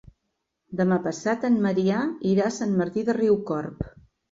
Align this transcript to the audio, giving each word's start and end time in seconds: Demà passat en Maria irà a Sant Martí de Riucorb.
Demà 0.79 0.97
passat 1.03 1.45
en 1.51 1.59
Maria 1.67 2.01
irà 2.31 2.49
a 2.49 2.57
Sant 2.59 2.75
Martí 2.83 3.07
de 3.13 3.19
Riucorb. 3.21 3.89